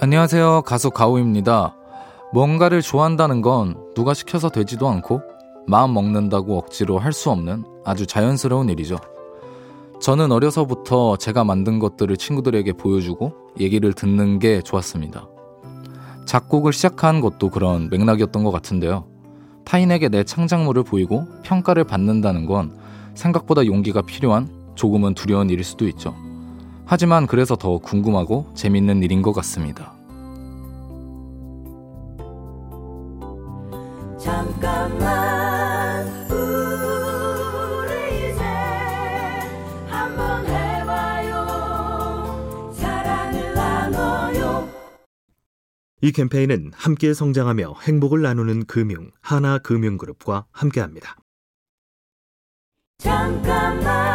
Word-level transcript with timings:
안녕하세요. 0.00 0.62
가수 0.62 0.92
가오입니다. 0.92 1.74
뭔가를 2.32 2.82
좋아한다는 2.82 3.42
건 3.42 3.76
누가 3.96 4.14
시켜서 4.14 4.48
되지도 4.48 4.88
않고 4.88 5.22
마음 5.66 5.92
먹는다고 5.92 6.56
억지로 6.56 6.98
할 7.00 7.12
수 7.12 7.32
없는 7.32 7.64
아주 7.84 8.06
자연스러운 8.06 8.68
일이죠. 8.68 8.96
저는 10.00 10.30
어려서부터 10.30 11.16
제가 11.16 11.42
만든 11.42 11.80
것들을 11.80 12.16
친구들에게 12.16 12.74
보여주고 12.74 13.32
얘기를 13.58 13.92
듣는 13.92 14.38
게 14.38 14.62
좋았습니다. 14.62 15.26
작곡을 16.26 16.72
시작한 16.72 17.20
것도 17.20 17.50
그런 17.50 17.88
맥락이었던 17.90 18.44
것 18.44 18.52
같은데요. 18.52 19.04
타인에게 19.64 20.10
내 20.10 20.22
창작물을 20.22 20.84
보이고 20.84 21.26
평가를 21.42 21.82
받는다는 21.82 22.46
건 22.46 22.78
생각보다 23.14 23.66
용기가 23.66 24.02
필요한 24.02 24.48
조금은 24.76 25.14
두려운 25.14 25.50
일일 25.50 25.64
수도 25.64 25.88
있죠. 25.88 26.14
하지만 26.90 27.26
그래서 27.26 27.54
더 27.54 27.76
궁금하고 27.76 28.50
재밌는 28.54 29.02
일인 29.02 29.20
것 29.20 29.34
같습니다. 29.34 29.92
잠깐만 34.18 36.08
우리 36.30 38.32
이제 38.32 38.42
한번 39.86 40.46
해봐요 40.46 41.44
사랑을 42.72 43.54
나눠요 43.54 44.66
이 46.00 46.10
캠페인은 46.10 46.72
함께 46.74 47.12
성장하며 47.12 47.74
행복을 47.82 48.22
나누는 48.22 48.64
금융 48.64 49.10
하나금융그룹과 49.20 50.46
함께합니다. 50.52 51.16
잠깐만 52.96 54.07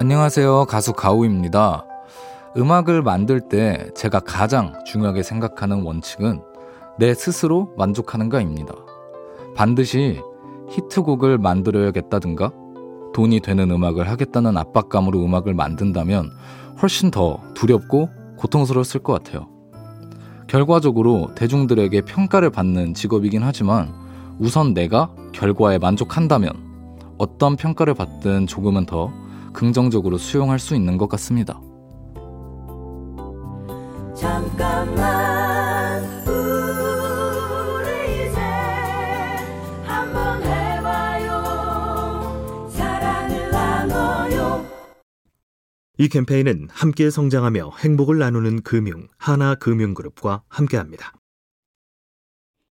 안녕하세요. 0.00 0.66
가수 0.66 0.92
가우입니다. 0.92 1.84
음악을 2.56 3.02
만들 3.02 3.40
때 3.40 3.90
제가 3.96 4.20
가장 4.20 4.72
중요하게 4.86 5.24
생각하는 5.24 5.82
원칙은 5.82 6.40
내 7.00 7.14
스스로 7.14 7.74
만족하는가입니다. 7.76 8.74
반드시 9.56 10.20
히트곡을 10.70 11.38
만들어야겠다든가 11.38 12.52
돈이 13.12 13.40
되는 13.40 13.72
음악을 13.72 14.08
하겠다는 14.08 14.56
압박감으로 14.56 15.18
음악을 15.18 15.54
만든다면 15.54 16.30
훨씬 16.80 17.10
더 17.10 17.40
두렵고 17.54 18.08
고통스러웠을 18.36 19.02
것 19.02 19.14
같아요. 19.14 19.48
결과적으로 20.46 21.34
대중들에게 21.34 22.02
평가를 22.02 22.50
받는 22.50 22.94
직업이긴 22.94 23.42
하지만 23.42 23.92
우선 24.38 24.74
내가 24.74 25.10
결과에 25.32 25.78
만족한다면 25.78 26.52
어떤 27.18 27.56
평가를 27.56 27.94
받든 27.94 28.46
조금은 28.46 28.86
더 28.86 29.12
긍정적으로 29.52 30.18
수용할 30.18 30.58
수 30.58 30.74
있는 30.74 30.98
것 30.98 31.08
같습니다. 31.08 31.60
잠깐만 34.14 36.02
우리 36.26 38.26
이제 38.26 38.40
한번 39.84 40.42
해봐요 40.42 41.30
사랑을 42.70 43.50
나눠요 43.50 44.66
이 45.98 46.08
캠페인은 46.08 46.68
함께 46.72 47.10
성장하며 47.10 47.72
행복을 47.78 48.18
나누는 48.18 48.62
금융 48.62 49.06
하나금융그룹과 49.18 50.42
함께합니다. 50.48 51.12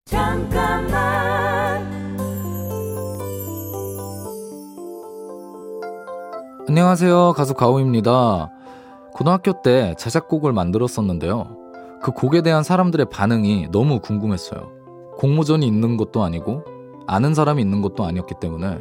잠깐만 0.06 1.33
안녕하세요. 6.74 7.34
가수 7.38 7.54
가오입니다. 7.54 8.50
고등학교 9.14 9.62
때 9.62 9.94
자작곡을 9.96 10.54
만들었었는데요. 10.54 11.56
그 12.02 12.12
곡에 12.12 12.42
대한 12.42 12.64
사람들의 12.64 13.12
반응이 13.12 13.68
너무 13.72 14.00
궁금했어요. 14.00 14.72
공모전이 15.20 15.68
있는 15.68 15.98
것도 15.98 16.24
아니고 16.24 16.64
아는 17.06 17.36
사람이 17.36 17.62
있는 17.62 17.84
것도 17.84 18.06
아니었기 18.06 18.34
때문에 18.42 18.80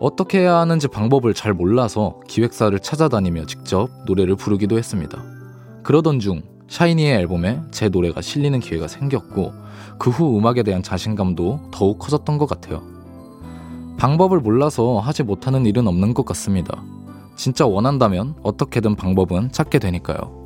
어떻게 0.00 0.38
해야 0.38 0.54
하는지 0.54 0.88
방법을 0.88 1.34
잘 1.34 1.52
몰라서 1.52 2.18
기획사를 2.28 2.78
찾아다니며 2.78 3.44
직접 3.44 3.90
노래를 4.06 4.36
부르기도 4.36 4.78
했습니다. 4.78 5.22
그러던 5.82 6.18
중 6.18 6.44
샤이니의 6.68 7.12
앨범에 7.12 7.60
제 7.72 7.90
노래가 7.90 8.22
실리는 8.22 8.58
기회가 8.58 8.88
생겼고 8.88 9.52
그 9.98 10.08
후 10.08 10.38
음악에 10.38 10.62
대한 10.62 10.82
자신감도 10.82 11.60
더욱 11.72 11.98
커졌던 11.98 12.38
것 12.38 12.48
같아요. 12.48 12.95
방법을 13.98 14.40
몰라서 14.40 14.98
하지 14.98 15.22
못하는 15.22 15.64
일은 15.66 15.86
없는 15.86 16.14
것 16.14 16.24
같습니다. 16.26 16.82
진짜 17.34 17.66
원한다면 17.66 18.34
어떻게든 18.42 18.94
방법은 18.96 19.52
찾게 19.52 19.78
되니까요. 19.78 20.44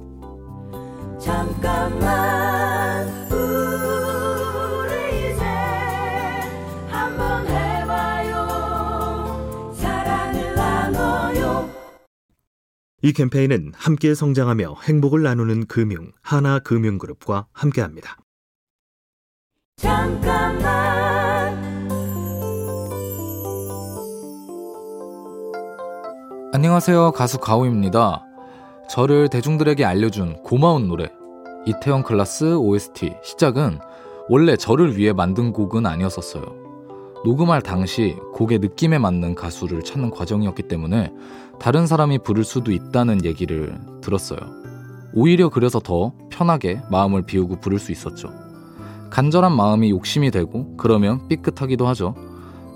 잠깐만 1.20 3.08
우리 3.30 4.90
이제 5.32 5.44
한번 6.88 7.46
해봐요 7.46 8.46
사랑을 9.74 10.54
나눠요 10.54 11.68
이 13.02 13.12
캠페인은 13.12 13.72
함께 13.76 14.14
성장하며 14.14 14.76
행복을 14.82 15.22
나누는 15.22 15.66
금융 15.66 16.12
하나금융그룹과 16.22 17.48
함께합니다. 17.52 18.16
잠깐만 19.76 20.99
안녕하세요. 26.52 27.12
가수 27.12 27.38
가오입니다. 27.38 28.26
저를 28.88 29.28
대중들에게 29.28 29.84
알려준 29.84 30.42
고마운 30.42 30.88
노래. 30.88 31.06
이태원 31.64 32.02
클라스 32.02 32.56
OST 32.56 33.14
시작은 33.22 33.78
원래 34.28 34.56
저를 34.56 34.96
위해 34.96 35.12
만든 35.12 35.52
곡은 35.52 35.86
아니었었어요. 35.86 36.42
녹음할 37.24 37.62
당시 37.62 38.16
곡의 38.34 38.58
느낌에 38.58 38.98
맞는 38.98 39.36
가수를 39.36 39.82
찾는 39.84 40.10
과정이었기 40.10 40.64
때문에 40.64 41.12
다른 41.60 41.86
사람이 41.86 42.18
부를 42.24 42.42
수도 42.42 42.72
있다는 42.72 43.24
얘기를 43.24 43.78
들었어요. 44.00 44.40
오히려 45.14 45.50
그래서 45.50 45.78
더 45.78 46.14
편하게 46.30 46.80
마음을 46.90 47.22
비우고 47.22 47.60
부를 47.60 47.78
수 47.78 47.92
있었죠. 47.92 48.28
간절한 49.10 49.54
마음이 49.54 49.90
욕심이 49.90 50.32
되고 50.32 50.76
그러면 50.76 51.28
삐끗하기도 51.28 51.86
하죠. 51.86 52.16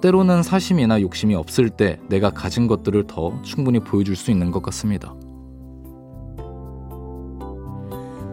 때로는 0.04 0.42
사심이나 0.42 1.00
욕심이 1.00 1.34
없을 1.34 1.70
때 1.70 1.98
내가 2.10 2.28
가진 2.28 2.66
것들을 2.66 3.06
더 3.06 3.40
충분히 3.40 3.80
보여줄 3.80 4.16
수 4.16 4.30
있는 4.30 4.50
것 4.50 4.62
같습니다. 4.64 5.14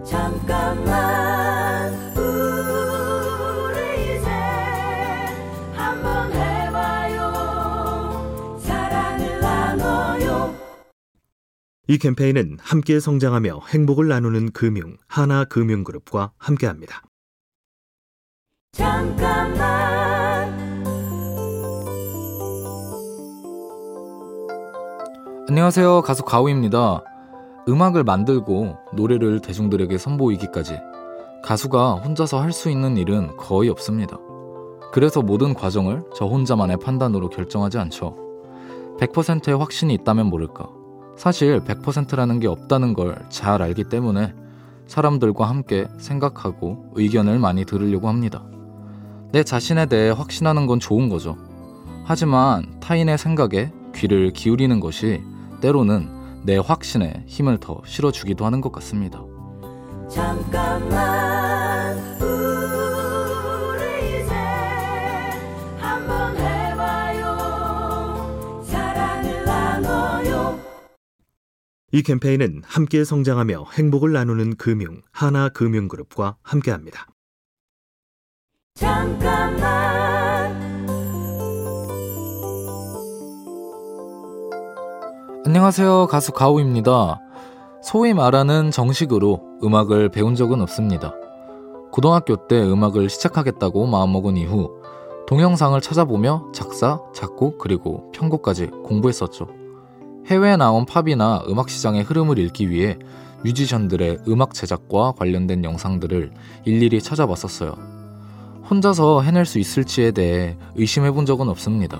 잠깐만 0.05 1.93
우리 2.17 4.17
이제 4.17 4.29
한번 5.73 6.33
해봐요 6.33 7.31
사랑을 8.59 9.39
나눠요 9.39 10.53
이 11.87 11.97
캠페인은 11.97 12.57
함께 12.59 12.99
성장하며 12.99 13.61
행복을 13.69 14.09
나누는 14.09 14.51
금융 14.51 14.97
하나금융그룹과 15.07 16.33
함께합니다. 16.37 17.01
잠깐만 18.73 20.00
안녕하세요. 25.51 26.03
가수 26.03 26.23
가오입니다. 26.23 27.03
음악을 27.67 28.05
만들고 28.05 28.77
노래를 28.93 29.41
대중들에게 29.41 29.97
선보이기까지 29.97 30.79
가수가 31.43 31.95
혼자서 31.95 32.39
할 32.41 32.53
수 32.53 32.69
있는 32.69 32.95
일은 32.95 33.35
거의 33.35 33.69
없습니다. 33.69 34.17
그래서 34.93 35.21
모든 35.21 35.53
과정을 35.53 36.05
저 36.15 36.25
혼자만의 36.25 36.77
판단으로 36.77 37.27
결정하지 37.27 37.79
않죠. 37.79 38.15
100%의 38.97 39.57
확신이 39.57 39.93
있다면 39.95 40.27
모를까. 40.27 40.69
사실 41.17 41.59
100%라는 41.59 42.39
게 42.39 42.47
없다는 42.47 42.93
걸 42.93 43.17
잘 43.27 43.61
알기 43.61 43.83
때문에 43.89 44.33
사람들과 44.87 45.49
함께 45.49 45.85
생각하고 45.99 46.93
의견을 46.95 47.39
많이 47.39 47.65
들으려고 47.65 48.07
합니다. 48.07 48.45
내 49.33 49.43
자신에 49.43 49.87
대해 49.87 50.11
확신하는 50.11 50.65
건 50.65 50.79
좋은 50.79 51.09
거죠. 51.09 51.35
하지만 52.05 52.79
타인의 52.79 53.17
생각에 53.17 53.73
귀를 53.93 54.31
기울이는 54.31 54.79
것이 54.79 55.21
때로는 55.61 56.41
내 56.43 56.57
확신에 56.57 57.23
힘을 57.27 57.59
더 57.59 57.81
실어주기도 57.85 58.45
하는 58.45 58.59
것 58.61 58.71
같습니다. 58.73 59.23
잠깐만 60.09 61.97
우리 62.19 64.23
이제 64.23 64.33
한번 65.77 66.35
해봐요 66.35 67.37
사랑을 68.65 69.45
나눠요 69.45 70.59
이 71.93 72.01
캠페인은 72.01 72.63
함께 72.65 73.03
성장하며 73.05 73.67
행복을 73.71 74.11
나누는 74.11 74.57
금융 74.57 75.01
하나금융그룹과 75.11 76.35
함께합니다. 76.41 77.05
잠깐만 78.73 80.00
안녕하세요. 85.51 86.07
가수 86.07 86.31
가오입니다. 86.31 87.19
소위 87.83 88.13
말하는 88.13 88.71
정식으로 88.71 89.41
음악을 89.61 90.07
배운 90.07 90.33
적은 90.33 90.61
없습니다. 90.61 91.13
고등학교 91.91 92.47
때 92.47 92.63
음악을 92.63 93.09
시작하겠다고 93.09 93.85
마음먹은 93.85 94.37
이후 94.37 94.71
동영상을 95.27 95.81
찾아보며 95.81 96.53
작사, 96.53 97.01
작곡, 97.13 97.57
그리고 97.57 98.09
편곡까지 98.13 98.67
공부했었죠. 98.85 99.49
해외에 100.27 100.55
나온 100.55 100.85
팝이나 100.85 101.43
음악 101.49 101.69
시장의 101.69 102.03
흐름을 102.03 102.39
읽기 102.39 102.69
위해 102.69 102.97
뮤지션들의 103.43 104.19
음악 104.29 104.53
제작과 104.53 105.15
관련된 105.17 105.65
영상들을 105.65 106.31
일일이 106.63 107.01
찾아봤었어요. 107.01 107.75
혼자서 108.69 109.21
해낼 109.23 109.45
수 109.45 109.59
있을지에 109.59 110.11
대해 110.11 110.55
의심해 110.75 111.11
본 111.11 111.25
적은 111.25 111.49
없습니다. 111.49 111.99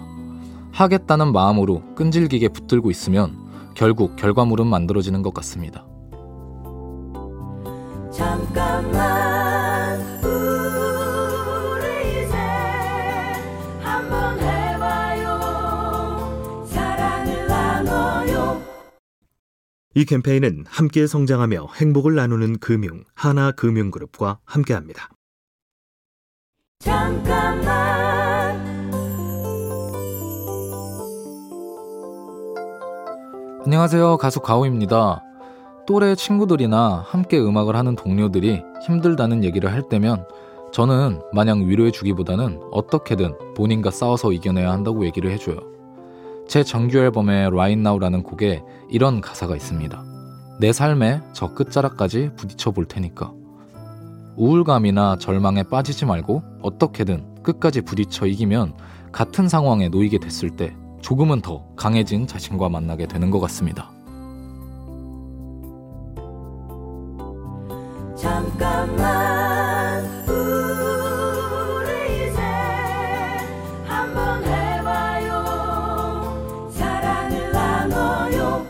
하겠다는 0.72 1.34
마음으로 1.34 1.82
끈질기게 1.96 2.48
붙들고 2.48 2.90
있으면 2.92 3.41
결국 3.76 4.16
결과물은 4.16 4.68
만들어지는 4.68 5.22
것 5.22 5.34
같습니다. 5.34 5.86
잠깐만 8.12 10.00
우리 10.24 12.26
이제 12.26 12.36
한번 13.80 14.40
해봐요 14.40 15.40
사랑을 16.68 17.48
나눠요 17.48 18.62
이 19.96 20.06
캠페인은 20.06 20.66
함께 20.68 21.08
성장하며 21.08 21.68
행복을 21.76 22.16
나누는 22.16 22.60
금융 22.60 23.04
하나금융그룹과 23.16 24.40
함께합니다. 24.44 25.10
잠깐만 26.80 28.01
안녕하세요. 33.64 34.18
가수 34.18 34.40
가오입니다. 34.40 35.24
또래 35.86 36.16
친구들이나 36.16 37.06
함께 37.06 37.40
음악을 37.40 37.76
하는 37.76 37.96
동료들이 37.96 38.64
힘들다는 38.88 39.44
얘기를 39.44 39.72
할 39.72 39.84
때면 39.88 40.26
저는 40.74 41.22
마냥 41.32 41.68
위로해 41.68 41.92
주기보다는 41.92 42.60
어떻게든 42.72 43.54
본인과 43.56 43.92
싸워서 43.92 44.32
이겨내야 44.32 44.72
한다고 44.72 45.06
얘기를 45.06 45.30
해줘요. 45.30 45.60
제 46.48 46.64
정규 46.64 46.98
앨범의 46.98 47.48
Right 47.50 47.80
Now라는 47.80 48.24
곡에 48.24 48.64
이런 48.90 49.22
가사가 49.22 49.56
있습니다. 49.56 50.04
내 50.60 50.74
삶에 50.74 51.22
저 51.34 51.54
끝자락까지 51.54 52.32
부딪혀 52.36 52.72
볼 52.72 52.86
테니까. 52.86 53.32
우울감이나 54.38 55.18
절망에 55.20 55.62
빠지지 55.62 56.06
말고 56.06 56.42
어떻게든 56.64 57.44
끝까지 57.44 57.82
부딪혀 57.82 58.26
이기면 58.26 58.74
같은 59.12 59.48
상황에 59.48 59.90
놓이게 59.90 60.18
됐을 60.18 60.50
때 60.50 60.76
조금은 61.02 61.42
더 61.42 61.66
강해진 61.76 62.28
자신과 62.28 62.70
만나게 62.70 63.08
되는 63.08 63.32
것 63.32 63.40
같습니다. 63.42 63.92
잠깐만 68.16 70.06
우리 70.30 72.30
이제 72.30 72.40
한번 73.86 74.44
해봐요 74.44 75.34
사랑을 76.72 77.52
나눠요 77.52 78.68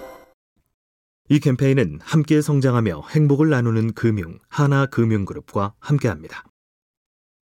이 1.28 1.40
캠페인은 1.40 2.00
함께 2.02 2.42
성장하며 2.42 3.04
행복을 3.10 3.50
나누는 3.50 3.94
금융 3.94 4.40
하나금융그룹과 4.48 5.74
함께합니다. 5.80 6.46